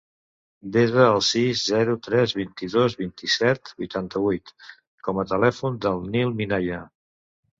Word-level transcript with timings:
Desa 0.75 1.01
el 1.07 1.19
sis, 1.25 1.59
zero, 1.73 1.93
tres, 2.07 2.31
vint-i-dos, 2.39 2.95
vint-i-set, 3.03 3.71
vuitanta-vuit 3.83 4.51
com 5.09 5.21
a 5.21 5.27
telèfon 5.35 5.77
del 5.87 6.03
Nil 6.17 6.37
Minaya. 6.41 6.83